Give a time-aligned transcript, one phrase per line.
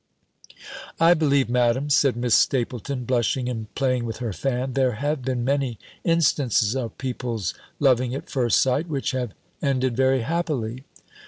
[0.99, 5.45] "I believe, Madam," said Miss Stapylton, blushing, and playing with her fan, "there have been
[5.45, 10.85] many instances of people's loving at first sight, which have ended very happily."